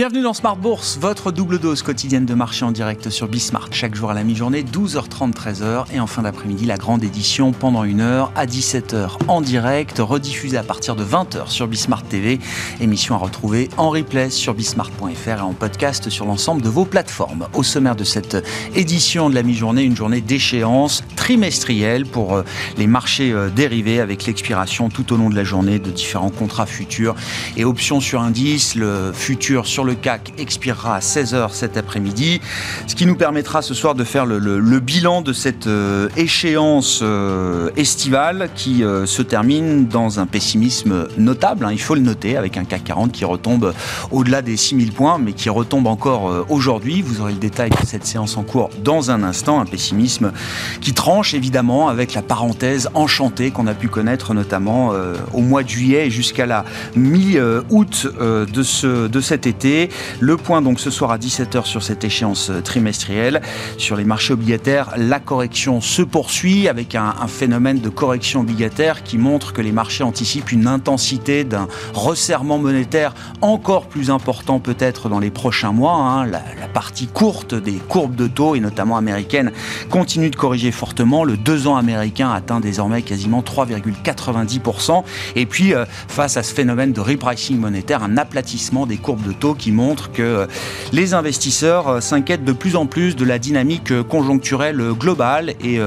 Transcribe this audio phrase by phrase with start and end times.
[0.00, 3.68] Bienvenue dans Smart Bourse, votre double dose quotidienne de marché en direct sur Bismart.
[3.70, 5.92] Chaque jour à la mi-journée, 12h30, 13h.
[5.92, 10.56] Et en fin d'après-midi, la grande édition pendant une heure à 17h en direct, rediffusée
[10.56, 12.40] à partir de 20h sur Bismart TV.
[12.80, 17.48] Émission à retrouver en replay sur bismart.fr et en podcast sur l'ensemble de vos plateformes.
[17.52, 18.38] Au sommaire de cette
[18.74, 22.44] édition de la mi-journée, une journée d'échéance trimestrielle pour euh,
[22.78, 26.64] les marchés euh, dérivés avec l'expiration tout au long de la journée de différents contrats
[26.64, 27.16] futurs
[27.58, 28.76] et options sur indice.
[28.76, 32.40] Le futur sur le CAC expirera à 16h cet après-midi,
[32.86, 37.70] ce qui nous permettra ce soir de faire le, bilan de cette euh, échéance euh,
[37.76, 42.56] estivale qui euh, se termine dans un pessimisme notable, hein, il faut le noter, avec
[42.56, 43.72] un CAC 40 qui retombe
[44.10, 47.02] au-delà des 6000 points, mais qui retombe encore aujourd'hui.
[47.02, 50.32] Vous aurez le détail de cette séance en cours dans un instant, un pessimisme
[50.80, 54.92] qui tranche évidemment avec la parenthèse enchantée qu'on a pu connaître notamment
[55.32, 56.64] au mois de juillet jusqu'à la
[56.96, 59.79] mi-août de cet été
[60.18, 63.40] le point donc ce soir à 17h sur cette échéance trimestrielle.
[63.78, 69.16] Sur les marchés obligataires, la correction se poursuit avec un, phénomène de correction obligataire qui
[69.16, 75.20] montre que les marchés anticipent une intensité d'un resserrement monétaire encore plus important peut-être dans
[75.20, 75.94] les prochains mois.
[75.94, 76.26] Hein.
[76.26, 76.40] La,
[76.72, 79.50] partie courte des courbes de taux, et notamment américaines,
[79.90, 81.24] continue de corriger fortement.
[81.24, 85.02] Le 2 ans américain atteint désormais quasiment 3,90%.
[85.34, 89.32] Et puis, euh, face à ce phénomène de repricing monétaire, un aplatissement des courbes de
[89.32, 90.46] taux qui montre que euh,
[90.92, 95.54] les investisseurs euh, s'inquiètent de plus en plus de la dynamique euh, conjoncturelle globale.
[95.62, 95.78] Et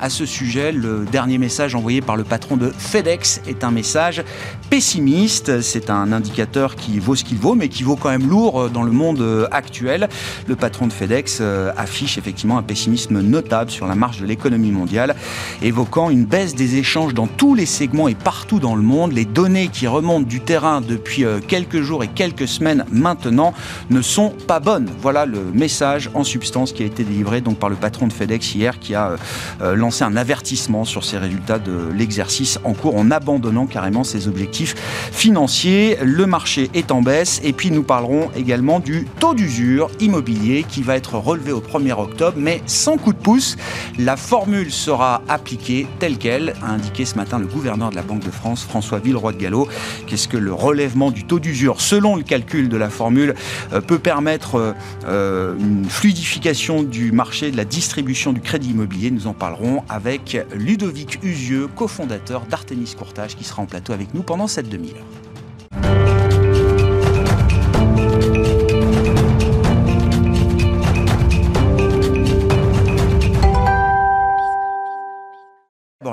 [0.00, 4.22] à ce sujet, le dernier message envoyé par le patron de FedEx est un message
[4.70, 5.60] pessimiste.
[5.60, 8.82] C'est un indicateur qui vaut ce qu'il vaut, mais qui vaut quand même lourd dans
[8.82, 10.08] le monde actuel.
[10.46, 11.42] Le patron de FedEx
[11.76, 15.14] affiche effectivement un pessimisme notable sur la marche de l'économie mondiale,
[15.62, 19.12] évoquant une baisse des échanges dans tous les segments et partout dans le monde.
[19.12, 23.52] Les données qui remontent du terrain depuis quelques jours et quelques semaines maintenant
[23.90, 24.88] ne sont pas bonnes.
[25.02, 28.54] Voilà le message en substance qui a été délivré donc par le patron de FedEx
[28.54, 29.16] hier qui a
[29.60, 34.26] euh, lancé un avertissement sur ces résultats de l'exercice en cours en abandonnant carrément ses
[34.26, 34.74] objectifs
[35.12, 35.98] financiers.
[36.02, 40.82] Le marché est en baisse et puis nous parlerons également du taux d'usure immobilier qui
[40.82, 43.56] va être relevé au 1er octobre mais sans coup de pouce.
[43.98, 48.24] La formule sera appliquée telle qu'elle, a indiqué ce matin le gouverneur de la Banque
[48.24, 49.68] de France, François Villeroy de Gallo.
[50.06, 53.34] Qu'est-ce que le relèvement du taux d'usure selon le calcul de la formule
[53.72, 54.72] euh, peut permettre euh,
[55.06, 59.10] euh, une fluidification du marché de la distribution du crédit immobilier.
[59.10, 64.22] Nous en parlerons avec Ludovic Usieux, cofondateur d'Artemis Courtage, qui sera en plateau avec nous
[64.22, 65.04] pendant cette demi-heure.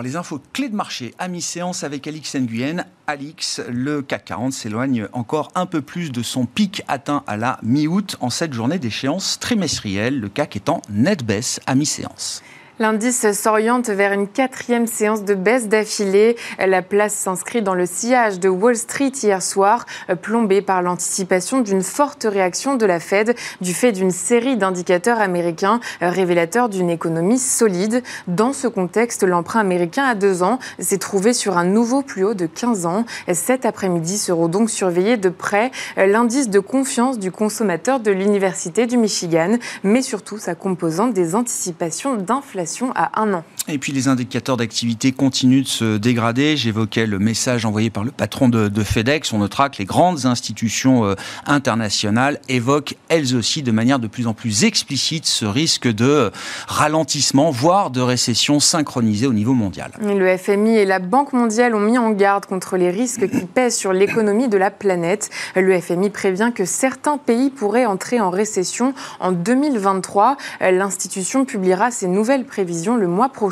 [0.02, 2.86] Les infos clés de marché à mi-séance avec Alix Nguyen.
[3.08, 7.60] Alix, le CAC 40 s'éloigne encore un peu plus de son pic atteint à la
[7.64, 12.44] mi-août en cette journée d'échéance trimestrielle, le CAC étant net baisse à mi-séance.
[12.82, 16.36] L'indice s'oriente vers une quatrième séance de baisse d'affilée.
[16.58, 19.86] La place s'inscrit dans le sillage de Wall Street hier soir,
[20.24, 25.80] plombé par l'anticipation d'une forte réaction de la Fed du fait d'une série d'indicateurs américains
[26.02, 28.02] révélateurs d'une économie solide.
[28.26, 32.34] Dans ce contexte, l'emprunt américain à deux ans s'est trouvé sur un nouveau plus haut
[32.34, 33.06] de 15 ans.
[33.32, 38.98] Cet après-midi seront donc surveillés de près l'indice de confiance du consommateur de l'Université du
[38.98, 43.44] Michigan, mais surtout sa composante des anticipations d'inflation à un an.
[43.68, 46.58] Et puis les indicateurs d'activité continuent de se dégrader.
[46.58, 49.32] J'évoquais le message envoyé par le patron de, FedEx.
[49.34, 54.26] On notera que les grandes institutions euh, internationales évoquent elles aussi de manière de plus
[54.26, 56.32] en plus explicite ce risque de
[56.68, 59.92] ralentissement, voire de récession synchronisée au niveau mondial.
[60.02, 63.78] le FMI et la Banque mondiale ont mis en garde contre les risques qui pèsent
[63.78, 65.30] sur l'économie de la planète.
[65.56, 70.38] Le FMI prévient que certains pays pourraient entrer en récession en 2023.
[70.62, 73.51] L'institution publiera ses nouvelles prévisions le mois prochain.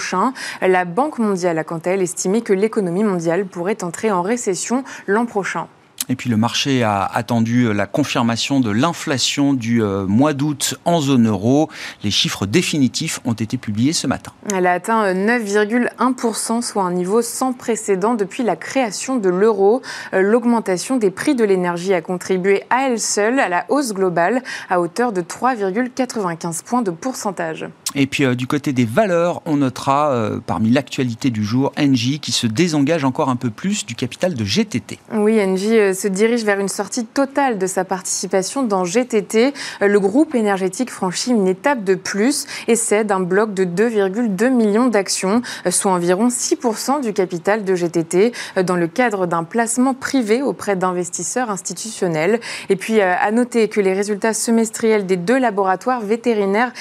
[0.62, 4.84] La Banque mondiale a quant à elle estimé que l'économie mondiale pourrait entrer en récession
[5.08, 5.68] l'an prochain.
[6.10, 11.00] Et puis le marché a attendu la confirmation de l'inflation du euh, mois d'août en
[11.00, 11.70] zone euro.
[12.04, 14.32] Les chiffres définitifs ont été publiés ce matin.
[14.52, 19.84] Elle a atteint 9,1%, soit un niveau sans précédent depuis la création de l'euro.
[20.14, 24.42] Euh, l'augmentation des prix de l'énergie a contribué à elle seule à la hausse globale
[24.72, 27.68] à hauteur de 3,95 points de pourcentage.
[27.96, 30.14] Et puis du côté des valeurs, on notera
[30.46, 34.44] parmi l'actualité du jour Engie qui se désengage encore un peu plus du capital de
[34.44, 35.00] GTT.
[35.14, 39.54] Oui, Engie se dirige vers une sortie totale de sa participation dans GTT.
[39.82, 44.88] Le groupe énergétique franchit une étape de plus et cède un bloc de 2,2 millions
[44.88, 48.34] d'actions, soit environ 6% du capital de GTT,
[48.64, 52.40] dans le cadre d'un placement privé auprès d'investisseurs institutionnels.
[52.70, 56.72] Et puis, à noter que les résultats semestriels des deux laboratoires vétérinaires,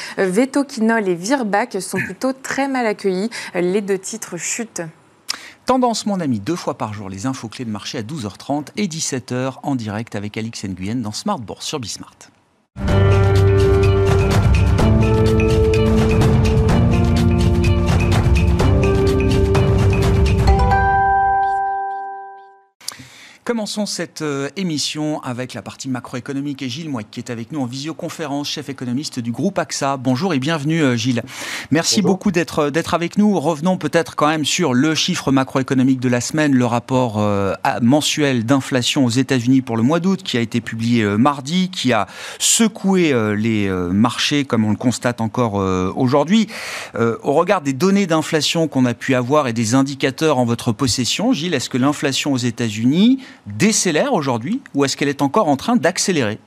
[1.07, 3.31] Et Virbac, sont plutôt très mal accueillis.
[3.55, 4.83] Les deux titres chutent.
[5.65, 8.87] Tendance, mon ami, deux fois par jour, les infos clés de marché à 12h30 et
[8.87, 12.17] 17h en direct avec Alix Nguyen dans Smart Bourse sur Bismart.
[23.49, 27.63] Commençons cette euh, émission avec la partie macroéconomique et Gilles Mouek qui est avec nous
[27.63, 29.97] en visioconférence, chef économiste du groupe AXA.
[29.97, 31.23] Bonjour et bienvenue euh, Gilles.
[31.71, 33.41] Merci beaucoup d'être euh, d'être avec nous.
[33.41, 37.27] Revenons peut-être quand même sur le chiffre macroéconomique de la semaine, le rapport
[37.81, 42.07] mensuel d'inflation aux États-Unis pour le mois d'août qui a été publié mardi, qui a
[42.39, 45.55] secoué les marchés comme on le constate encore
[45.97, 46.49] aujourd'hui.
[46.95, 51.33] Au regard des données d'inflation qu'on a pu avoir et des indicateurs en votre possession,
[51.33, 53.19] Gilles, est-ce que l'inflation aux États-Unis
[53.57, 56.39] décélère aujourd'hui ou est-ce qu'elle est encore en train d'accélérer?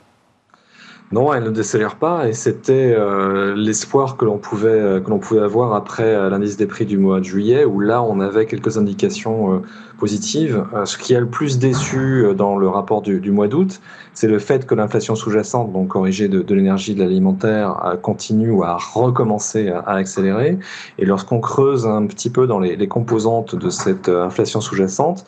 [1.11, 5.19] Non, elle ne décélère pas et c'était euh, l'espoir que l'on pouvait euh, que l'on
[5.19, 8.45] pouvait avoir après euh, l'indice des prix du mois de juillet où là on avait
[8.45, 9.61] quelques indications
[9.99, 10.63] positives.
[10.85, 13.81] ce qui a le plus déçu dans le rapport du, mois d'août,
[14.13, 18.63] c'est le fait que l'inflation sous-jacente, donc corrigée de, de l'énergie, de l'alimentaire, continue ou
[18.63, 20.57] a recommencé à, accélérer.
[20.97, 25.25] Et lorsqu'on creuse un petit peu dans les, les composantes de cette inflation sous-jacente,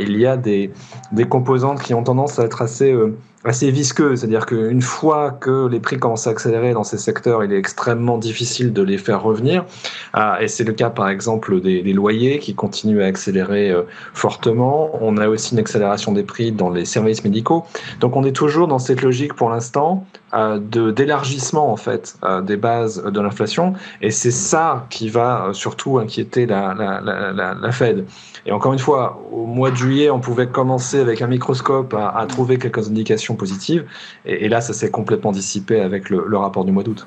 [0.00, 0.72] il y a des,
[1.12, 2.92] des composantes qui ont tendance à être assez
[3.44, 7.52] assez visqueux, c'est-à-dire qu'une fois que les prix commencent à accélérer dans ces secteurs, il
[7.52, 9.64] est extrêmement difficile de les faire revenir.
[10.12, 13.82] Ah, et c'est le cas par exemple des, loyers qui continuent à accélérer euh,
[14.12, 14.90] fortement.
[15.00, 17.64] On a aussi une accélération des prix dans les services médicaux.
[18.00, 22.56] Donc on est toujours dans cette logique pour l'instant de d'élargissement en fait euh, des
[22.56, 23.74] bases de l'inflation.
[24.02, 28.06] Et c'est ça qui va surtout inquiéter la, la, la, la Fed.
[28.46, 32.10] Et encore une fois, au mois de juillet, on pouvait commencer avec un microscope à,
[32.10, 33.84] à trouver quelques indications positives.
[34.24, 37.06] Et, et là, ça s'est complètement dissipé avec le, le rapport du mois d'août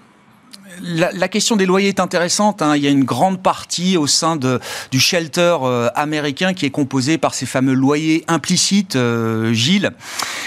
[0.81, 2.61] la, question des loyers est intéressante.
[2.61, 2.75] Hein.
[2.75, 7.17] Il y a une grande partie au sein du shelter euh, américain qui est composé
[7.17, 9.91] par ces fameux loyers implicites, euh, Gilles,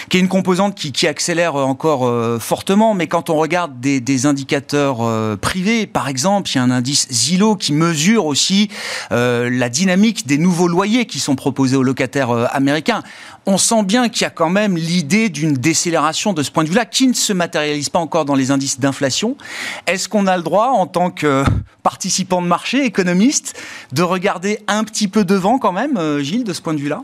[0.09, 2.95] qui est une composante qui, accélère encore euh, fortement.
[2.95, 4.99] Mais quand on regarde des, des indicateurs
[5.39, 8.71] privés, par exemple, il y a un indice Zillow qui mesure aussi
[9.11, 13.03] la dynamique des nouveaux loyers qui sont proposés aux locataires américains
[13.47, 16.69] on sent bien qu'il y a quand même l'idée d'une décélération de ce point de
[16.69, 19.37] vue-là, qui ne se matérialise pas encore dans les indices d'inflation.
[19.87, 21.45] Est-ce qu'on a le droit, en tant que
[21.83, 23.55] participant de marché, économiste,
[23.93, 27.03] de regarder un petit peu devant quand même, euh, Gilles, de ce point de vue-là?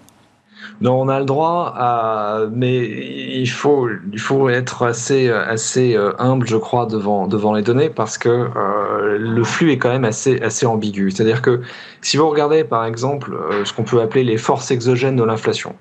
[0.83, 6.13] Non, on a le droit, à, mais il faut, il faut être assez, assez euh,
[6.19, 10.07] humble, je crois, devant, devant les données parce que euh, le flux est quand même
[10.07, 11.11] assez, assez ambigu.
[11.11, 11.61] C'est-à-dire que
[12.01, 15.75] si vous regardez, par exemple, euh, ce qu'on peut appeler les forces exogènes de l'inflation,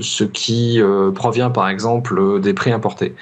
[0.00, 0.82] ce qui
[1.14, 3.14] provient, par exemple, des prix importés.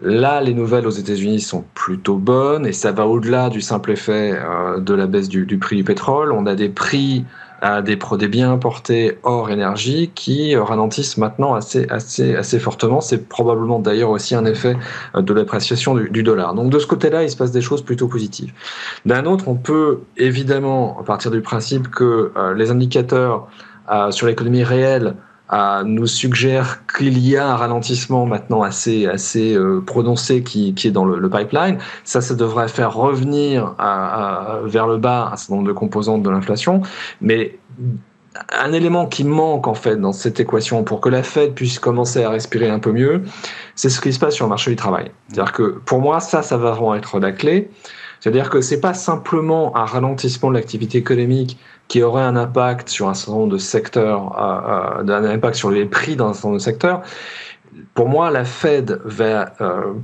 [0.00, 4.40] Là, les nouvelles aux États-Unis sont plutôt bonnes et ça va au-delà du simple effet
[4.78, 6.32] de la baisse du, du prix du pétrole.
[6.32, 7.26] On a des prix
[7.60, 13.00] à des, des biens importés hors énergie qui ralentissent maintenant assez, assez, assez fortement.
[13.00, 14.76] C'est probablement d'ailleurs aussi un effet
[15.14, 16.54] euh, de l'appréciation du, dollar.
[16.54, 18.52] Donc de ce côté-là, il se passe des choses plutôt positives.
[19.06, 23.48] D'un autre, on peut évidemment partir du principe que euh, les indicateurs
[23.90, 25.14] euh, sur l'économie réelle
[25.84, 30.90] nous suggère qu'il y a un ralentissement maintenant assez, assez euh, prononcé qui, qui, est
[30.90, 31.78] dans le, pipeline.
[32.04, 33.74] Ça, ça devrait faire revenir
[34.64, 36.82] vers le bas un certain nombre de composantes de l'inflation.
[37.20, 37.58] Mais
[38.50, 42.22] un élément qui manque en fait dans cette équation pour que la Fed puisse commencer
[42.22, 43.22] à respirer un peu mieux,
[43.74, 45.10] c'est ce qui se passe sur le marché du travail.
[45.28, 47.70] C'est-à-dire que pour moi, ça, ça va vraiment être la clé.
[48.20, 53.08] C'est-à-dire que c'est pas simplement un ralentissement de l'activité économique qui aurait un impact sur
[53.08, 56.48] un certain nombre de secteurs, euh, euh, un impact sur les prix dans un certain
[56.48, 57.02] nombre de secteurs.
[57.94, 59.94] Pour moi, la Fed va, euh,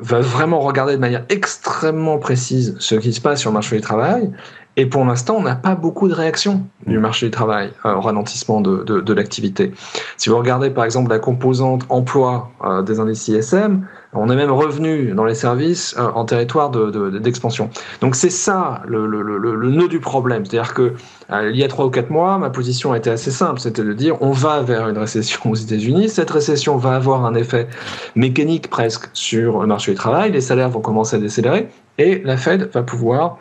[0.00, 3.82] va vraiment regarder de manière extrêmement précise ce qui se passe sur le marché du
[3.82, 4.32] travail.
[4.80, 8.62] Et pour l'instant, on n'a pas beaucoup de réactions du marché du travail au ralentissement
[8.62, 9.74] de, de, de l'activité.
[10.16, 12.50] Si vous regardez par exemple la composante emploi
[12.86, 17.66] des indices ISM, on est même revenu dans les services euh, en territoire d'expansion.
[17.66, 20.46] De, Donc c'est ça le, le, le, le, nœud du problème.
[20.46, 20.94] C'est-à-dire que
[21.30, 23.92] euh, il y a trois ou quatre mois, ma position était assez simple, c'était de
[23.92, 26.08] dire on va vers une récession aux États-Unis.
[26.08, 27.68] Cette récession va avoir un effet
[28.16, 30.32] mécanique presque sur le marché du travail.
[30.32, 31.68] Les salaires vont commencer à décélérer.
[31.98, 33.36] et la Fed va pouvoir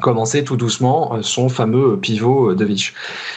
[0.00, 2.94] commencer tout doucement euh, son fameux pivot euh, de Vich.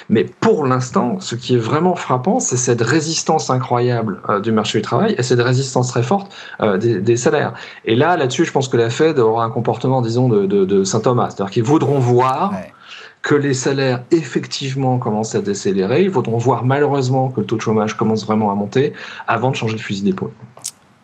[0.10, 4.80] Mais pour l'instant, ce qui est vraiment frappant, c'est cette résistance incroyable euh, du marché
[4.80, 6.32] du travail et cette résistance très forte
[6.80, 7.54] des, salaires.
[7.86, 11.30] Et là, là-dessus, je pense que la Fed aura un comportement, disons, de, Saint Thomas,
[11.30, 12.54] c'est-à-dire qu'ils voudront voir.
[13.22, 16.02] que les salaires effectivement commencent à décélérer.
[16.02, 18.94] Ils voudront voir malheureusement que le taux de chômage commence vraiment à monter
[19.28, 20.32] avant de changer le fusil d'épaule.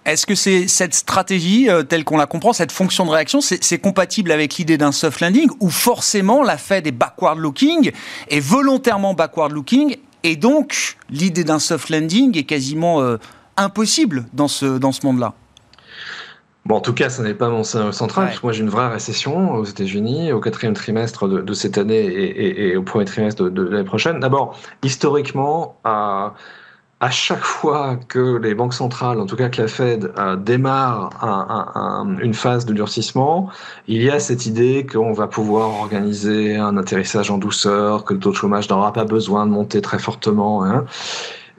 [0.08, 3.78] Est-ce que c'est cette stratégie, euh, telle qu'on la comprend, cette fonction de réaction, c'est
[3.78, 7.92] compatible avec l'idée d'un soft landing ou forcément la Fed est backward looking,
[8.30, 13.18] est volontairement backward looking, et donc l'idée d'un soft landing est quasiment euh,
[13.58, 15.34] impossible dans ce, dans ce monde-là?
[16.66, 18.88] Bon, en tout cas, ce n'est pas mon central, parce que moi j'ai une vraie
[18.88, 23.84] récession aux États-Unis au quatrième trimestre de, cette année et, au premier trimestre de, l'année
[23.84, 24.22] prochaine.
[24.22, 26.34] D'abord, historiquement, à
[27.00, 31.12] à chaque fois que les banques centrales, en tout cas que la Fed, euh, démarre
[32.22, 33.50] une phase de durcissement,
[33.88, 38.20] il y a cette idée qu'on va pouvoir organiser un atterrissage en douceur, que le
[38.20, 40.64] taux de chômage n'aura pas besoin de monter très fortement.
[40.64, 40.86] Hein.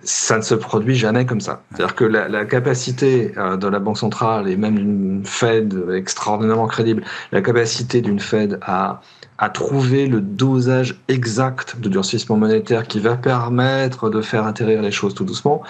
[0.02, 1.62] Ça ne se produit jamais comme ça.
[1.70, 6.68] C'est-à-dire que la, la capacité euh, de la Banque centrale et même d'une Fed extraordinairement
[6.68, 7.02] crédible,
[7.32, 9.00] la capacité d'une Fed à
[9.38, 14.90] à trouver le dosage exact de durcissement monétaire qui va permettre de faire atterrir les
[14.90, 15.62] choses tout doucement,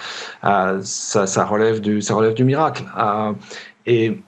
[0.43, 2.83] euh, ça, ça, relève du, ça relève du miracle.
[2.97, 3.31] Euh,
[3.85, 4.19] et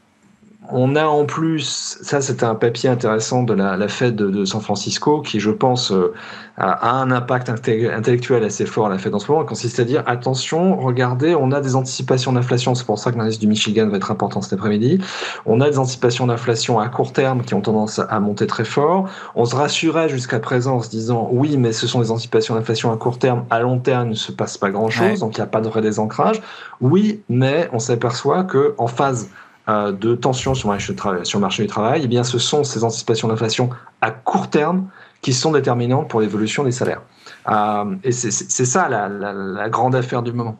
[0.71, 4.61] on a en plus, ça c'était un papier intéressant de la, la Fed de, San
[4.61, 6.13] Francisco qui, je pense, euh,
[6.57, 10.03] a un impact intellectuel assez fort à la Fed en ce moment, consiste à dire
[10.05, 13.97] attention, regardez, on a des anticipations d'inflation, c'est pour ça que l'indice du Michigan va
[13.97, 14.99] être important cet après-midi.
[15.45, 19.09] On a des anticipations d'inflation à court terme qui ont tendance à monter très fort.
[19.35, 22.91] On se rassurait jusqu'à présent en se disant oui, mais ce sont des anticipations d'inflation
[22.91, 25.43] à court terme, à long terme, il ne se passe pas grand-chose, donc il n'y
[25.43, 26.41] a pas de vrai désancrage.
[26.79, 29.29] Oui, mais on s'aperçoit que en phase
[29.67, 33.69] de tension sur le, marché du travail, eh bien, ce sont ces anticipations d'inflation
[34.01, 34.87] à court terme
[35.21, 37.01] qui sont déterminantes pour l'évolution des salaires.
[37.49, 40.57] Euh, et c'est ça la, la, grande affaire du moment.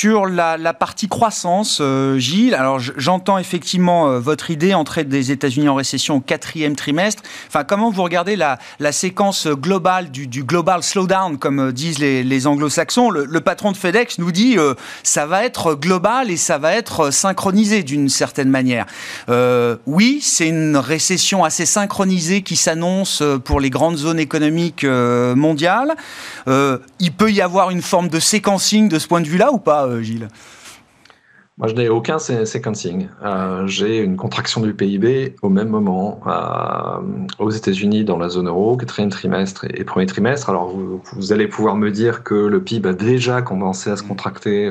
[0.00, 5.68] Sur la, partie croissance, euh, Gilles, alors j'entends effectivement euh, votre idée, entrée des États-Unis
[5.68, 7.24] en récession au quatrième trimestre.
[7.48, 8.58] Enfin, comment vous regardez la,
[8.92, 13.10] séquence globale du, global slowdown, comme euh, disent les, anglo-saxons?
[13.10, 14.56] Le, patron de FedEx nous dit
[15.02, 18.86] ça va être global et ça va être synchronisé d'une certaine manière.
[19.86, 25.96] oui, c'est une récession assez synchronisée qui s'annonce pour les grandes zones économiques mondiales.
[26.46, 30.02] il peut y avoir une forme de séquencing de ce point de vue-là ou euh,
[30.02, 30.28] Gilles?
[31.56, 33.08] Moi, je n'ai aucun sequencing.
[33.24, 37.00] Euh, j'ai une contraction du PIB au même moment euh,
[37.40, 40.50] aux États-Unis dans la zone euro, quatrième trimestre et, premier trimestre.
[40.50, 44.70] Alors, vous, allez pouvoir me dire que le PIB a déjà commencé à se contracter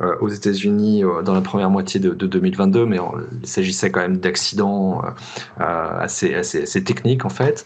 [0.00, 2.98] aux États-Unis dans la première moitié de, 2022, mais
[3.42, 5.02] il s'agissait quand même d'accidents
[5.58, 7.64] assez, assez, assez techniques en fait.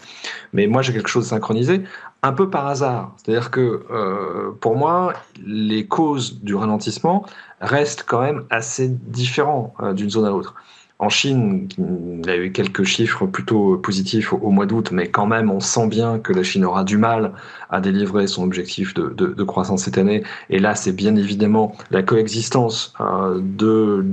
[0.53, 1.81] Mais moi, j'ai quelque chose de synchronisé
[2.23, 3.15] un peu par hasard.
[3.17, 5.13] C'est-à-dire que euh, pour moi,
[5.45, 7.25] les causes du ralentissement
[7.61, 10.55] restent quand même assez différents euh, d'une zone à l'autre.
[11.01, 15.25] En Chine, il y a eu quelques chiffres plutôt positifs au, mois d'août, mais quand
[15.25, 17.31] même, on sent bien que la Chine aura du mal
[17.71, 20.21] à délivrer son objectif de, croissance cette année.
[20.51, 24.05] Et là, c'est bien évidemment la coexistence euh, de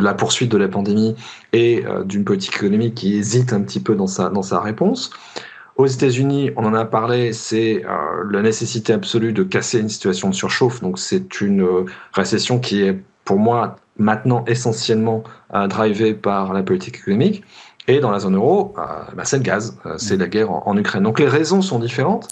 [0.00, 1.16] la poursuite de la pandémie
[1.52, 5.10] et euh, d'une politique économique qui hésite un petit peu dans sa réponse.
[5.78, 10.28] Aux États-Unis, on en a parlé, c'est euh, la nécessité absolue de casser une situation
[10.28, 10.82] de surchauffe.
[10.82, 15.22] Donc c'est une euh, récession qui est pour moi maintenant essentiellement
[15.54, 17.44] euh, drivée par la politique économique.
[17.86, 20.20] Et dans la zone euro, bah, c'est le gaz, c'est mm.
[20.20, 21.04] la guerre en, Ukraine.
[21.04, 22.28] Donc les raisons sont différentes,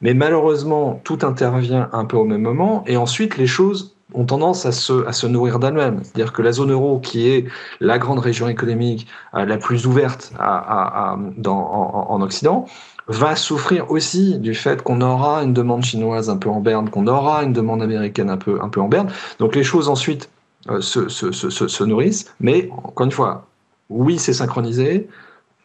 [0.00, 2.84] mais malheureusement, tout intervient un peu au même moment.
[2.86, 6.00] Et ensuite, les choses ont tendance à se, nourrir d'elles-mêmes.
[6.02, 7.46] C'est-à-dire que la zone euro, qui est
[7.80, 12.66] la grande région économique la plus ouverte en, en, Occident,
[13.08, 17.06] va souffrir aussi du fait qu'on aura une demande chinoise un peu en berne, qu'on
[17.06, 19.10] aura une demande américaine un peu, en berne.
[19.38, 20.30] Donc les choses ensuite
[20.68, 23.46] euh, se, se, nourrissent, mais encore une fois,
[23.88, 25.08] oui, c'est synchronisé,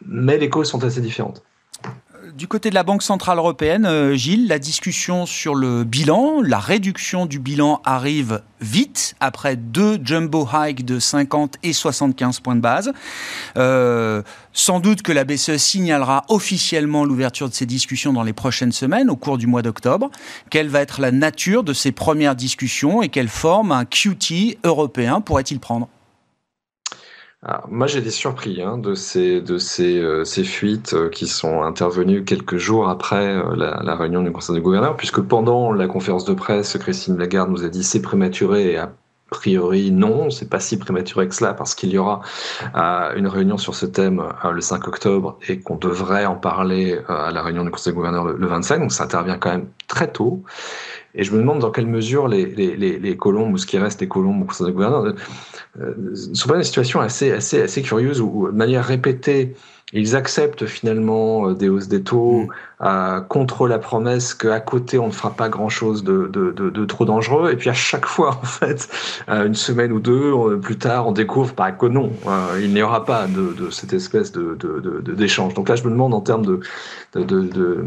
[0.06, 1.44] mais les causes sont assez différentes.
[2.38, 6.60] Du côté de la Banque Centrale Européenne, euh, Gilles, la discussion sur le bilan, la
[6.60, 12.62] réduction du bilan arrive vite, après deux jumbo hikes de 50 et 75 points de
[12.62, 12.94] base.
[13.58, 14.22] Euh,
[14.54, 19.10] sans doute que la BCE signalera officiellement l'ouverture de ces discussions dans les prochaines semaines,
[19.10, 20.12] au cours du mois d'octobre.
[20.52, 25.22] Quelle va être la nature de ces premières discussions et quelle forme un QT européen
[25.22, 25.90] pourrait-il prendre?
[27.70, 31.62] Moi, j'ai été surpris hein, de, ces, de ces, euh, ces fuites euh, qui sont
[31.64, 36.26] intervenues quelques jours après euh, la, réunion du Conseil des gouverneurs, puisque pendant la conférence
[36.26, 38.92] de presse, Christine Lagarde nous a dit c'est prématuré et a
[39.30, 42.22] priori, non, c'est pas si prématuré que cela parce qu'il y aura
[43.18, 47.44] une réunion sur ce thème le 5 octobre et qu'on devrait en parler à la
[47.44, 50.44] réunion du Conseil gouverneur le, le, 25, donc ça intervient quand même très tôt.
[51.18, 53.78] Et je me demande dans quelle mesure les, les, les, les colombes ou ce qui
[53.78, 55.14] reste des colombes au Conseil gouverneur
[55.76, 59.56] ne sont pas dans une situation assez, assez, assez curieuse où, de manière répétée,
[59.94, 62.48] ils acceptent finalement euh, des hausses des taux
[62.82, 66.70] euh, contre la promesse qu'à côté on ne fera pas grand chose de, de, de,
[66.70, 67.52] de, trop dangereux.
[67.52, 68.90] Et puis à chaque fois, en fait,
[69.30, 72.82] euh, une semaine ou deux plus tard, on découvre bah, que non, euh, il n'y
[72.82, 74.58] aura pas de, de cette espèce de,
[75.14, 75.54] d'échange.
[75.54, 76.60] Donc là, je me demande en termes de,
[77.16, 77.86] de,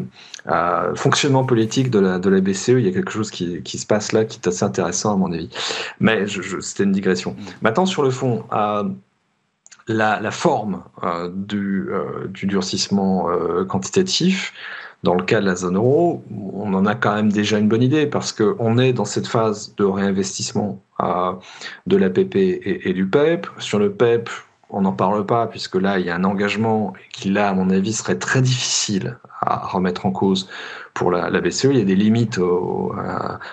[0.49, 3.77] euh, fonctionnement politique de la, de la BCE, il y a quelque chose qui, qui
[3.79, 5.51] se passe là qui est assez intéressant à mon avis.
[6.01, 7.33] Mais je, je, c'était une digression.
[7.33, 7.45] Mm.
[7.63, 8.45] Maintenant, sur le fond.
[9.93, 14.53] La, forme euh, du, euh, du, durcissement euh, quantitatif,
[15.03, 17.83] dans le cas de la zone euro, on en a quand même déjà une bonne
[17.83, 20.81] idée parce qu'on est dans cette phase de réinvestissement
[21.87, 23.49] de l'APP et, et, du PEP.
[23.59, 24.31] Sur le PEP,
[24.73, 27.71] on n'en parle pas puisque là, il y a un engagement qui, là, à mon
[27.71, 30.49] avis, serait très difficile à remettre en cause
[30.95, 31.65] pour la, la, BCE.
[31.65, 32.95] Il y a des limites au,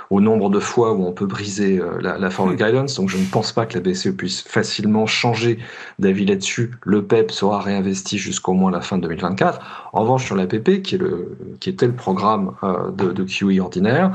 [0.09, 2.95] au, nombre de fois où on peut briser euh, la, la forme de guidance.
[2.95, 5.59] Donc, je ne pense pas que la BCE puisse facilement changer
[5.99, 6.71] d'avis là-dessus.
[6.83, 9.89] Le PEP sera réinvesti jusqu'au moins la fin de 2024.
[9.93, 13.59] En revanche, sur l'APP, qui, est le, qui était le programme euh, de, de QE
[13.59, 14.11] ordinaire,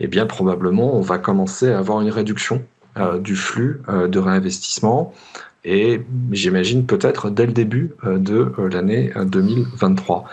[0.00, 2.62] eh bien, probablement, on va commencer à avoir une réduction
[2.96, 5.12] euh, du flux euh, de réinvestissement
[5.64, 6.02] et
[6.32, 10.24] j'imagine peut-être dès le début euh, de euh, l'année 2023.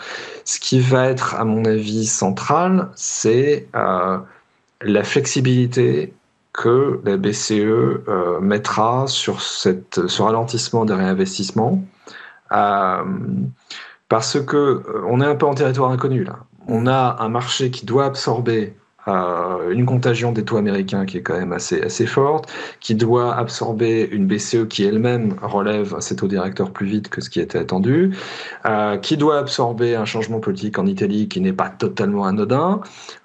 [0.44, 4.18] Ce qui va être, à mon avis, central, c'est euh,
[4.82, 6.12] la flexibilité
[6.52, 11.82] que la BCE euh, mettra sur ce ralentissement des réinvestissements,
[12.52, 13.02] euh,
[14.08, 16.40] parce que on est un peu en territoire inconnu là.
[16.68, 18.74] On a un marché qui doit absorber
[19.06, 24.08] une contagion des taux américains qui est quand même assez, assez forte, qui doit absorber
[24.10, 28.16] une BCE qui elle-même relève ses taux directeurs plus vite que ce qui était attendu,
[28.66, 32.80] euh, qui doit absorber un changement politique en Italie qui n'est pas totalement anodin.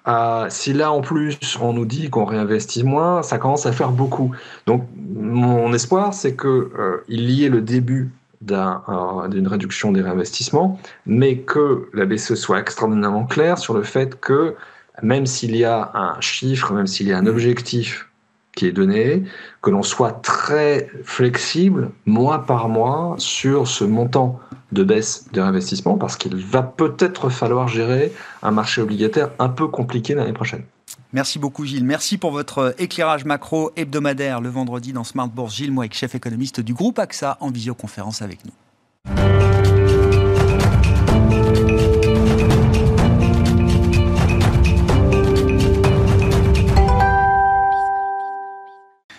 [0.06, 3.90] Euh, si là en plus on nous dit qu'on réinvestit moins, ça commence à faire
[3.90, 4.34] beaucoup.
[4.66, 10.78] Donc mon espoir c'est que euh, il y ait le début d'une réduction des réinvestissements,
[11.06, 14.54] mais que la BCE soit extraordinairement claire sur le fait que
[15.02, 18.08] même s'il y a un chiffre, même s'il y a un objectif
[18.54, 19.22] qui est donné,
[19.62, 24.40] que l'on soit très flexible mois par mois sur ce montant
[24.72, 29.68] de baisse des investissements, parce qu'il va peut-être falloir gérer un marché obligataire un peu
[29.68, 30.64] compliqué l'année prochaine.
[31.12, 31.84] Merci beaucoup Gilles.
[31.84, 35.54] Merci pour votre éclairage macro hebdomadaire le vendredi dans Smart Bourse.
[35.54, 38.52] Gilles Moix, chef économiste du groupe AXA, en visioconférence avec nous.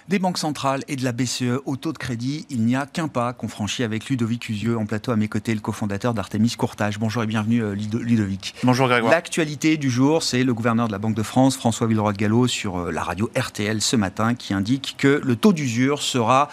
[0.09, 3.07] Des banques centrales et de la BCE au taux de crédit, il n'y a qu'un
[3.07, 6.97] pas qu'on franchit avec Ludovic Usieux en plateau à mes côtés, le cofondateur d'Artemis Courtage.
[6.97, 8.55] Bonjour et bienvenue euh, Ludovic.
[8.63, 9.11] Bonjour Grégoire.
[9.11, 12.47] L'actualité du jour, c'est le gouverneur de la Banque de France, François Villeroy de Gallo,
[12.47, 16.49] sur euh, la radio RTL ce matin, qui indique que le taux d'usure sera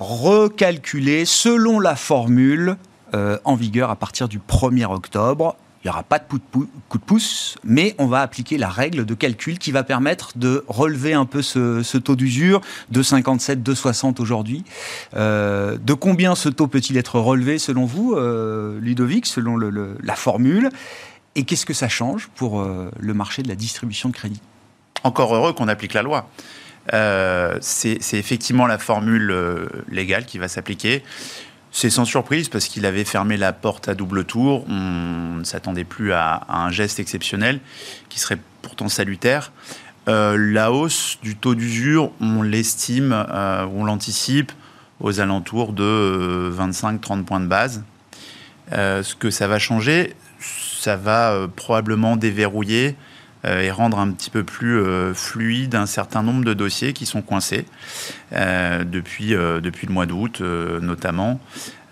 [0.00, 2.76] recalculé selon la formule
[3.14, 5.56] euh, en vigueur à partir du 1er octobre.
[5.86, 9.14] Il n'y aura pas de coup de pouce, mais on va appliquer la règle de
[9.14, 14.18] calcul qui va permettre de relever un peu ce, taux d'usure de 57, de 60
[14.18, 14.64] aujourd'hui.
[15.14, 20.70] Euh, de combien ce taux peut-il être relevé selon vous, euh, Ludovic, selon la formule
[21.36, 24.40] Et qu'est-ce que ça change pour euh, le marché de la distribution de crédit?
[25.04, 26.28] Encore heureux qu'on applique la loi.
[27.60, 29.32] C'est effectivement la formule
[29.88, 31.04] légale qui va s'appliquer.
[31.72, 34.64] C'est sans surprise parce qu'il avait fermé la porte à double tour.
[34.68, 37.60] On ne s'attendait plus à, un geste exceptionnel
[38.08, 39.52] qui serait pourtant salutaire.
[40.08, 44.52] Euh, la hausse du taux d'usure, on l'estime, euh, on l'anticipe
[45.00, 47.82] aux alentours de 25-30 points de base.
[48.72, 52.92] Euh, ce que ça va changer, ça va euh, probablement déverrouiller euh,
[53.44, 57.22] et rendre un petit peu plus euh, fluide un certain nombre de dossiers qui sont
[57.22, 57.64] coincés
[58.32, 61.40] euh, depuis, depuis le mois d'août notamment.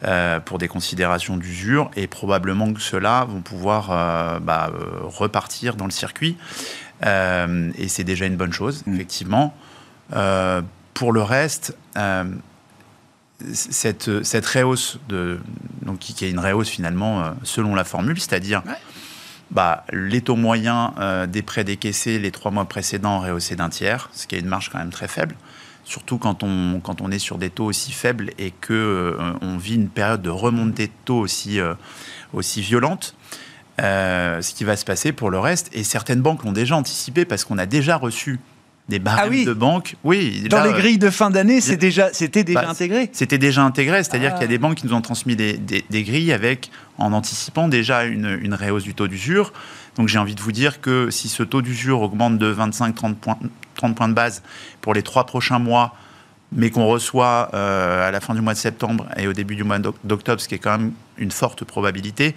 [0.07, 4.71] Euh, pour des considérations d'usure et probablement que ceux-là vont pouvoir euh, bah,
[5.03, 6.37] repartir dans le circuit
[7.07, 8.95] euh, et c'est déjà une bonne chose mmh.
[8.95, 9.55] effectivement
[10.93, 11.75] pour le reste
[13.55, 15.41] cette, cette réhausse de,
[15.81, 18.75] donc qui, qui est une réhausse finalement selon la formule c'est-à-dire ouais
[19.51, 24.11] bah, les taux moyens euh, des prêts décaissés les trois mois précédents rehaussés d'un tiers,
[24.13, 25.37] ce qui est une marge quand même très faible.
[25.85, 29.75] Surtout quand on, quand on est sur des taux aussi faibles et qu'on euh, vit
[29.75, 31.75] une période de remontée de taux aussi, euh,
[32.33, 33.15] aussi violente.
[33.79, 35.69] Ce qui va se passer pour le reste.
[35.73, 38.39] Et certaines banques l'ont déjà anticipé parce qu'on a déjà reçu
[38.89, 39.45] des barèmes Ah oui.
[39.45, 39.97] de banque.
[40.05, 43.09] Oui, Dans là, les grilles de fin d'année, c'est déjà, c'était déjà Bah, intégré.
[43.13, 44.39] C'était déjà intégré, c'est-à-dire Ah.
[44.39, 47.13] qu'il y a des banques qui nous ont transmis des, des- des grilles avec, en
[47.15, 49.53] anticipant déjà une, une réhausse du taux d'usure.
[49.97, 53.39] Donc j'ai envie de vous dire que si ce taux d'usure augmente de 25-30 points,
[53.77, 54.43] 30 points de base
[54.83, 55.95] pour les trois prochains mois,
[56.55, 59.65] mais qu'on reçoit euh, à la fin du mois de septembre et au début du
[59.65, 62.35] mois d'oc- d'octobre, ce qui est quand même une forte probabilité,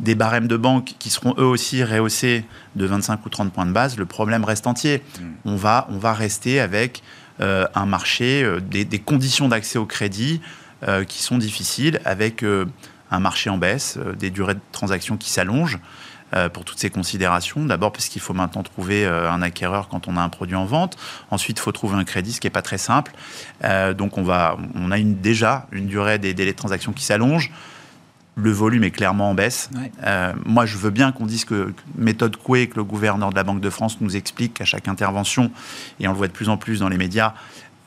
[0.00, 2.44] des barèmes de banque qui seront eux aussi rehaussés
[2.76, 5.02] de 25 ou 30 points de base, le problème reste entier.
[5.44, 7.02] On, va, on va rester avec
[7.40, 10.40] euh, un marché, euh, des, des conditions d'accès au crédit
[11.08, 12.44] qui sont difficiles, avec
[13.10, 15.80] un marché en baisse, des durées de transaction qui s'allongent.
[16.34, 17.64] Euh, pour toutes ces considérations.
[17.64, 20.64] D'abord parce qu'il faut maintenant trouver euh, un acquéreur quand on a un produit en
[20.64, 20.96] vente.
[21.30, 23.12] Ensuite, il faut trouver un crédit, ce qui n'est pas très simple.
[23.64, 27.04] Euh, donc on, va, on a une, déjà une durée des délais de transaction qui
[27.04, 27.50] s'allonge.
[28.36, 29.68] Le volume est clairement en baisse.
[29.74, 29.90] Ouais.
[30.04, 33.34] Euh, moi, je veux bien qu'on dise que, que méthode Coué, que le gouverneur de
[33.34, 35.50] la Banque de France nous explique à chaque intervention,
[35.98, 37.34] et on le voit de plus en plus dans les médias,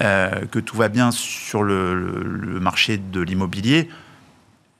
[0.03, 3.87] euh, que tout va bien sur le, le- le marché de l'immobilier.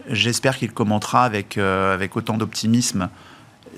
[0.10, 3.08] J'espère qu'il commentera avec, euh, avec autant d'optimisme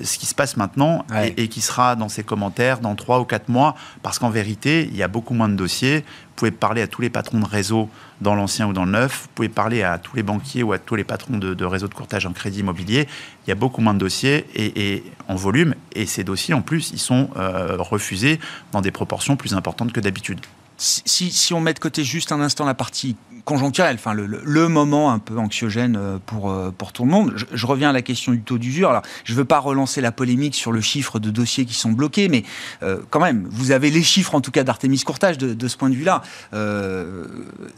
[0.02, 1.34] ce qui se passe maintenant Ouais.
[1.38, 4.88] et, et qui sera dans ses commentaires dans trois ou quatre mois, parce qu'en vérité,
[4.90, 6.00] il y a beaucoup moins de dossiers.
[6.00, 7.90] Vous pouvez parler à tous les patrons de réseau
[8.22, 10.80] dans l'ancien ou dans le neuf, vous pouvez parler à tous les banquiers ou à
[10.80, 13.08] tous les patrons de, de réseaux de courtage en crédit immobilier.
[13.46, 16.62] Il y a beaucoup moins de dossiers et, et en volume, et ces dossiers, en
[16.62, 18.40] plus, ils sont euh, refusés
[18.72, 20.40] dans des proportions plus importantes que d'habitude.
[20.78, 24.26] Si, si- si on met de côté juste un instant la partie conjoncturelle, enfin le,
[24.26, 27.66] le- le moment un peu anxiogène euh, pour, euh, pour tout le monde, je, je
[27.66, 28.90] reviens à la question du taux d'usure.
[28.90, 31.92] Alors, je ne veux pas relancer la polémique sur le chiffre de dossiers qui sont
[31.92, 32.44] bloqués, mais
[32.84, 35.76] euh, quand même, vous avez les chiffres en tout cas d'Artemis Courtage de, de ce
[35.78, 36.22] point de vue-là.
[36.54, 37.26] Euh,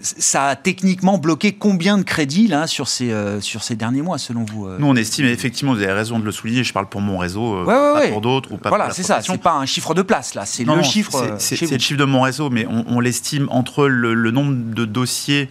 [0.02, 4.18] ça a techniquement bloqué combien de crédits là sur ces, euh, sur ces derniers mois,
[4.18, 7.02] selon vous Nous, on estime, effectivement, vous avez raison de le souligner, je parle pour
[7.02, 8.10] mon réseau, Ouais, ouais, pas ouais.
[8.12, 9.20] pour d'autres ou pas Voilà, c'est ça.
[9.22, 11.36] C'est pas un chiffre de place là, c'est le non, chiffre.
[11.40, 14.86] c'est- le chiffre de mon réseau, mais on, on l'estime entre le, le nombre de
[14.86, 15.50] dossiers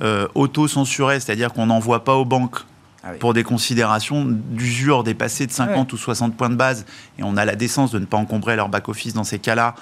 [0.00, 2.60] euh, auto-censurés, c'est-à-dire qu'on n'envoie pas aux banques
[3.02, 3.18] Ah oui.
[3.18, 6.84] pour des considérations d'usure dépassées de 50 ou 60 points de base,
[7.18, 9.74] et on a la décence de ne pas encombrer leur back-office dans ces cas-là.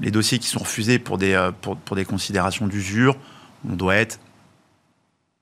[0.00, 3.16] Les dossiers qui sont refusés pour des, euh, pour, pour des considérations d'usure,
[3.68, 4.18] on doit être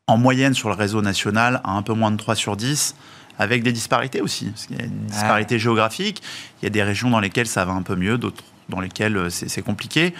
[0.06, 2.96] en moyenne sur le réseau national à un peu moins de 3 sur 10,
[3.38, 4.46] avec des disparités aussi.
[4.46, 6.20] Parce qu'il y a une disparité géographique.
[6.60, 9.16] Il y a des régions dans lesquelles ça va un peu mieux, d'autres dans lesquelles
[9.16, 10.14] euh, c'est c'est compliqué.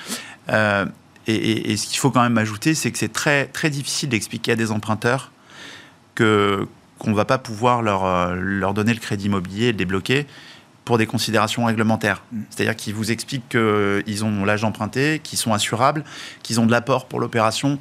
[0.48, 0.86] Euh,
[1.26, 4.08] et, et- et ce qu'il faut quand même ajouter, c'est que c'est très, très difficile
[4.08, 5.30] d'expliquer à des emprunteurs
[6.14, 6.66] que
[6.98, 10.26] qu'on ne va pas pouvoir leur, euh, leur donner le crédit immobilier le débloquer
[10.84, 12.22] pour des considérations réglementaires.
[12.50, 16.04] C'est-à-dire qu'ils vous expliquent qu'ils ont l'âge d'emprunter, qu'ils sont assurables,
[16.42, 17.78] qu'ils ont de l'apport pour l'opération,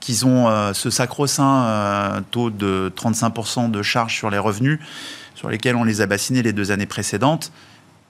[0.00, 4.78] qu'ils ont euh, ce sacro-saint euh, taux de 35% de charge sur les revenus
[5.34, 7.52] sur lesquels on les a bassinés les deux années précédentes.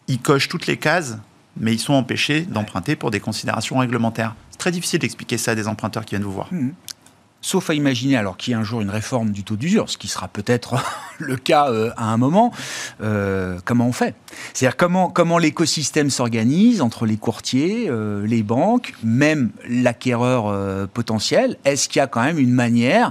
[0.06, 1.16] Ils cochent toutes les cases,
[1.58, 4.34] mais ils sont empêchés d'emprunter pour des considérations réglementaires.
[4.50, 6.48] C'est très difficile d'expliquer ça à des emprunteurs qui viennent vous voir.
[7.44, 9.98] Sauf à imaginer alors qu'il y ait un jour une réforme du taux d'usure, ce
[9.98, 10.76] qui sera peut-être
[11.18, 12.52] le cas euh, à un moment,
[13.02, 14.14] euh, comment on fait?
[14.54, 20.54] C'est-à-dire comment, comment l'écosystème s'organise entre les courtiers, euh, les banques, même l'acquéreur
[20.90, 21.56] potentiel.
[21.64, 23.10] Est-ce qu'il y a quand même une manière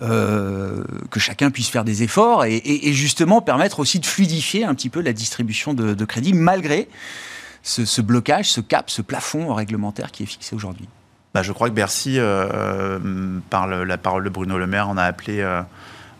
[0.00, 4.74] que chacun puisse faire des efforts et, et- et justement permettre aussi de fluidifier un
[4.74, 6.88] petit peu la distribution de, de crédit malgré
[7.68, 10.88] ce, ce blocage, ce cap, ce plafond réglementaire qui est fixé aujourd'hui
[11.34, 12.98] Bah, je crois que Bercy, euh,
[13.50, 15.60] par le- la parole de Bruno Le Maire, en a appelé euh,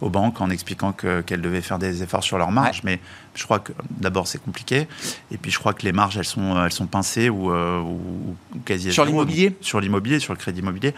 [0.00, 2.82] aux banques en expliquant que- qu'elles devaient faire des efforts sur leurs marges.
[2.84, 3.00] Mais
[3.34, 4.86] je crois que d'abord c'est compliqué,
[5.32, 8.36] et puis je crois que les marges elles sont, elles sont pincées ou, euh, ou-
[8.54, 9.56] ou quasi Sur l'immobilier?
[9.60, 10.94] Sur l'immobilier, sur le crédit immobilier.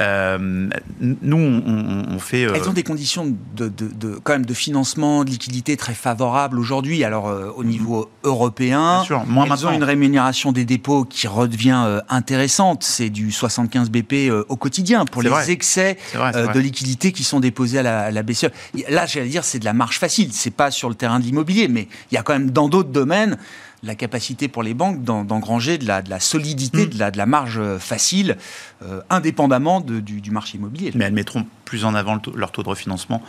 [0.00, 0.68] Euh,
[1.00, 2.44] nous, on, on- fait.
[2.46, 5.94] euh, Elles ont des conditions de, de- de- quand même de financement, de liquidité très
[5.94, 7.04] favorables aujourd'hui.
[7.04, 9.70] Alors euh, au niveau européen, Bien sûr, moins elles maintenant.
[9.70, 12.82] ont une rémunération des dépôts qui redevient euh, intéressante.
[12.82, 15.48] C'est du 75 BP euh, au quotidien pour les vrai.
[15.50, 18.46] excès vrai, euh, de liquidité qui sont déposés à la, à la BCE.
[18.88, 20.30] Là, j'allais dire, c'est de la marge facile.
[20.32, 22.90] C'est pas sur le terrain de l'immobilier, mais il y a quand même dans d'autres
[22.90, 23.36] domaines
[23.84, 26.90] la capacité pour les banques d'en- d'engranger de la, de la solidité, Mm.
[26.90, 28.36] de, la, de la marge euh, facile,
[28.82, 30.90] euh, indépendamment de- du, du marché immobilier.
[30.94, 33.22] mais elles mettront plus en avant le taux- leur taux de refinancement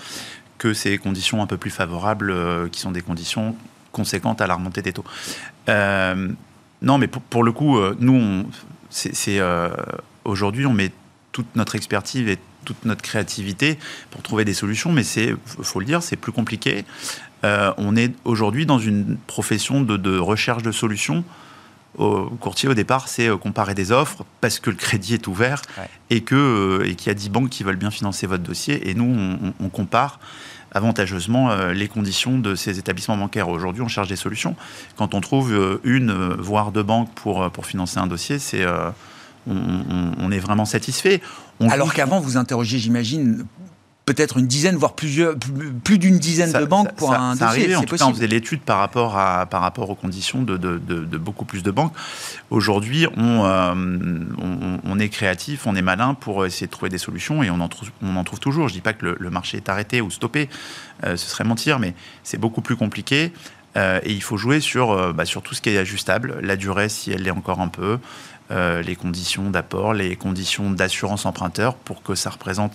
[0.58, 3.56] que ces conditions un peu plus favorables, euh, qui sont des conditions
[3.92, 5.06] conséquentes à la remontée des taux.
[5.70, 6.30] Euh,
[6.82, 8.46] non, mais pour, pour le coup, nous,
[8.90, 9.40] c'est,
[10.24, 10.92] aujourd'hui, on met
[11.32, 13.78] toute notre expertise et toute notre créativité
[14.12, 16.84] pour trouver des solutions, mais c'est, faut le dire, c'est plus compliqué.
[17.44, 21.24] Euh, on est aujourd'hui dans une profession de, de recherche de solutions.
[21.98, 25.62] Au courtier, au départ, c'est euh, comparer des offres parce que le crédit est ouvert
[25.78, 25.90] Ouais.
[26.10, 28.90] et que euh, et qu'il y a 10 banques qui veulent bien financer votre dossier.
[28.90, 30.20] Et nous, on, compare
[30.72, 33.48] avantageusement les conditions de ces établissements bancaires.
[33.48, 34.58] Aujourd'hui, on cherche des solutions.
[34.98, 38.66] Quand on trouve une, voire deux banques pour, pour financer un dossier, c'est,
[39.48, 41.22] on, est vraiment satisfait.
[41.70, 43.46] Alors qu'avant, vous interrogiez, j'imagine,
[44.06, 45.36] peut-être une dizaine, voire plusieurs,
[45.84, 47.76] plus d'une dizaine de banques pour un ça dossier.
[47.76, 50.78] en tout cas, on faisait l'étude par rapport, à, par rapport aux conditions de, de,
[50.78, 51.94] de, beaucoup plus de banques.
[52.52, 53.74] Aujourd'hui, on, euh,
[54.38, 57.60] on, on, est créatif, on est malin pour essayer de trouver des solutions et on
[57.60, 58.68] en trouve, on en trouve toujours.
[58.68, 60.50] Je ne dis pas que le, marché est arrêté ou stoppé,
[61.04, 63.34] euh, ce serait mentir, mais c'est beaucoup plus compliqué.
[63.76, 66.88] Euh, et il faut jouer sur, bah, sur tout ce qui est ajustable, la durée
[66.88, 68.00] si elle l'est encore un peu,
[68.52, 72.74] euh, les conditions d'apport, les conditions d'assurance emprunteur pour que ça représente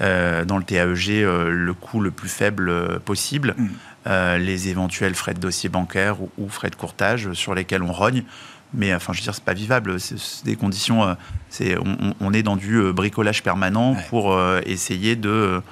[0.00, 4.36] euh, dans le TAEG euh, le coût le plus faible possible, mm.
[4.36, 8.22] les éventuels frais de dossier bancaire ou, frais de courtage sur lesquels on rogne.
[8.74, 9.98] Mais enfin, je veux dire, c'est pas vivable.
[9.98, 11.16] C'est des conditions.
[11.48, 11.76] c'est,
[12.20, 15.62] on, est dans du bricolage permanent pour essayer de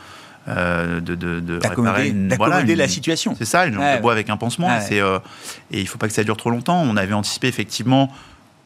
[0.47, 3.35] de, de, d'accommoder, la situation.
[3.37, 4.81] C'est ça, une jambe de bois avec un pansement.
[4.81, 6.81] C'est, et il ne faut pas que ça dure trop longtemps.
[6.83, 8.11] On avait anticipé effectivement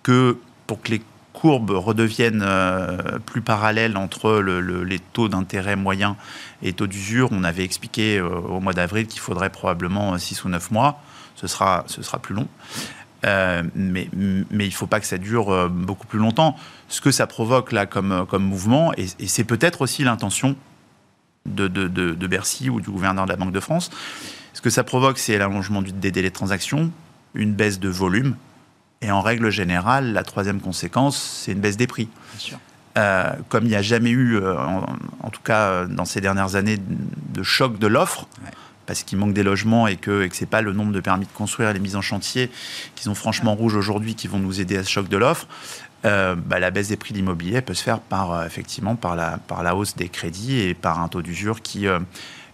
[0.05, 1.03] que pour que les
[1.41, 6.15] courbes redeviennent euh, plus parallèles entre les taux d'intérêt moyens
[6.63, 10.43] et taux d'usure, on avait expliqué euh, au mois d'avril qu'il faudrait probablement 6 euh,
[10.45, 11.01] ou 9 mois.
[11.37, 11.85] Ce sera,
[12.21, 12.47] plus long.
[13.25, 16.55] mais, il ne faut pas que ça dure beaucoup plus longtemps.
[16.89, 20.55] Ce que ça provoque là comme, mouvement, et, c'est peut-être aussi l'intention
[21.47, 23.91] de, de, Bercy ou du gouverneur de la Banque de France,
[24.53, 26.93] ce que ça provoque, c'est l'allongement des délais de transaction,
[27.33, 28.37] une baisse de volume,
[29.03, 32.09] et en règle générale, la troisième conséquence, c'est une baisse des prix.
[32.99, 34.57] Euh, comme il n'y a jamais eu, euh,
[35.23, 38.27] en, tout cas euh, dans ces dernières années, de choc de l'offre,
[38.85, 41.33] parce qu'il manque des logements et que, ce n'est pas le nombre de permis de
[41.33, 42.51] construire, les mises en chantier
[42.97, 45.47] qui sont franchement rouges aujourd'hui qui vont nous aider à ce choc de l'offre,
[46.03, 49.63] bah, la baisse des prix de l'immobilier peut se faire par, effectivement par la, par
[49.63, 51.87] la hausse des crédits et par un taux d'usure qui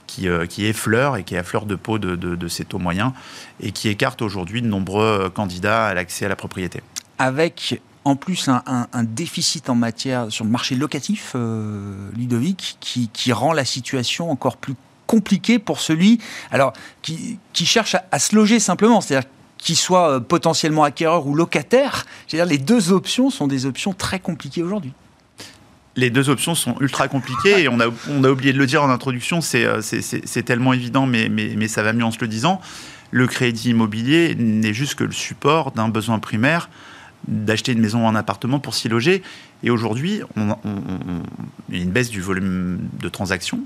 [0.07, 3.13] qui, euh, qui, effleure et qui est à fleur de peau de, ces taux moyens
[3.61, 6.83] et qui écarte aujourd'hui de nombreux candidats à l'accès à la propriété.
[7.19, 13.53] Avec en plus un, déficit en matière sur le marché locatif, euh, Ludovic, qui, rend
[13.53, 14.75] la situation encore plus
[15.09, 16.21] compliquée pour celui
[16.53, 22.07] alors, qui, cherche à, se loger simplement, c'est-à-dire qu'il soit euh, potentiellement acquéreur ou locataire.
[22.29, 24.93] -dire, les deux options sont des options très compliquées aujourd'hui
[25.97, 28.83] les deux options sont ultra compliquées et on a, on a oublié de le dire
[28.83, 29.81] en introduction, c'est euh,
[30.45, 32.61] tellement évident, mais, mais, mais, ça va mieux en se le disant.
[33.11, 36.69] Le crédit immobilier n'est juste que le support d'un besoin primaire
[37.29, 39.23] d'acheter une maison ou un appartement pour s'y loger.
[39.63, 40.57] Et aujourd'hui, on,
[41.69, 43.61] il y a une baisse du volume de transactions.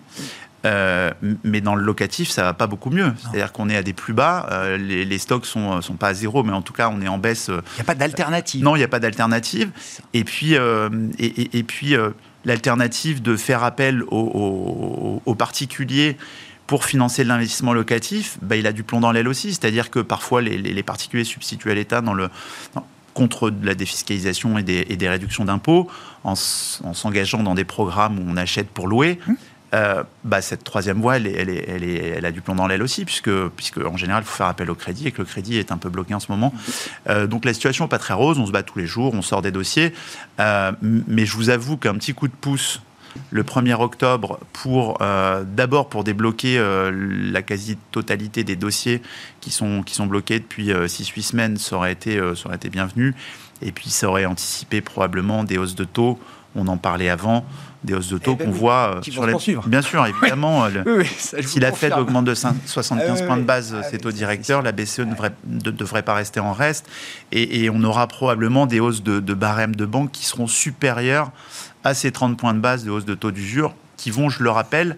[0.66, 1.10] Euh,
[1.42, 3.12] mais dans le locatif, ça va pas beaucoup mieux.
[3.18, 4.46] C'est-à-dire qu'on est à des plus bas.
[4.50, 7.18] Euh, les, stocks sont, sont pas à zéro, mais en tout cas, on est en
[7.18, 7.48] baisse.
[7.48, 8.62] Il n'y a pas d'alternative.
[8.62, 9.70] Non, il n'y a pas d'alternative.
[10.12, 11.94] Et puis, euh, et, et, puis
[12.44, 16.16] l'alternative de faire appel aux, aux, particuliers
[16.66, 19.50] pour financer l'investissement locatif, bah, il a du plomb dans l'aile aussi.
[19.50, 22.28] C'est-à-dire que parfois, les, les, particuliers substituent à l'État dans le,
[23.14, 25.88] contre la défiscalisation et des, et des réductions d'impôts
[26.24, 29.18] en, en s'engageant dans des programmes où on achète pour louer.
[29.28, 29.36] Hum.
[29.72, 33.04] Euh, bah, cette troisième voie, elle, elle, elle, elle, a du plomb dans l'aile aussi,
[33.04, 35.70] puisque, puisque en général, il faut faire appel au crédit et que le crédit est
[35.70, 36.52] un peu bloqué en ce moment.
[37.08, 39.22] Euh, donc la situation n'est pas très rose, on se bat tous les jours, on
[39.22, 39.94] sort des dossiers.
[40.40, 42.82] Euh, mais je vous avoue qu'un petit coup de pouce
[43.30, 44.98] le 1er octobre pour
[45.46, 49.02] d'abord pour débloquer la quasi-totalité des dossiers
[49.40, 53.14] qui sont, qui sont bloqués depuis 6-8 semaines, ça aurait, été, ça aurait été bienvenu.
[53.62, 56.18] Et puis ça aurait anticipé probablement des hausses de taux,
[56.56, 57.44] on en parlait avant
[57.84, 59.34] des hausses de taux eh ben qu'on voit euh, sur les.
[59.66, 60.66] Bien sûr, évidemment.
[61.46, 65.70] si la Fed augmente de 75 points de base ses taux directeurs, la BCE ne
[65.70, 66.88] devrait, pas rester en reste.
[67.32, 71.30] Et, on aura probablement des hausses de, de barème de banque qui seront supérieures
[71.84, 74.50] à ces 30 points de base de hausse de taux d'usure, qui vont, je le
[74.50, 74.96] rappelle,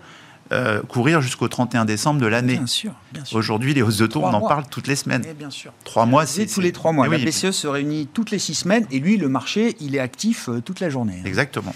[0.52, 2.56] euh, courir jusqu'au 31 décembre de l'année.
[2.56, 2.92] Bien sûr.
[3.32, 5.24] Aujourd'hui, les hausses de taux, on en parle toutes les semaines.
[5.38, 5.72] bien sûr.
[5.84, 7.08] Trois mois, c'est tous les trois mois.
[7.08, 10.48] la BCE se réunit toutes les six semaines et lui, le marché, il est actif
[10.48, 11.22] euh, toute la journée.
[11.24, 11.74] Exactement.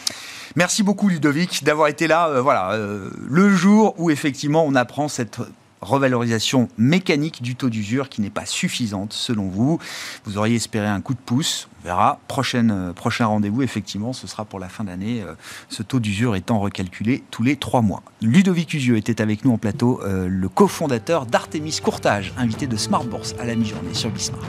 [0.57, 2.77] Merci beaucoup Ludovic d'avoir été là, euh, voilà,
[3.29, 5.41] le jour où effectivement on apprend cette
[5.81, 9.79] revalorisation mécanique du taux d'usure qui n'est pas suffisante selon vous.
[10.25, 12.21] Vous auriez espéré un coup de pouce, on verra.
[12.47, 15.23] Euh, prochain rendez-vous, effectivement, ce sera pour la fin d'année,
[15.69, 18.03] ce taux d'usure étant recalculé tous les trois mois.
[18.23, 23.35] Ludovic Usieux était avec nous en plateau, le cofondateur d'Artemis Courtage, invité de Smart Bourse
[23.41, 24.45] à la mi-journée sur Bismarck.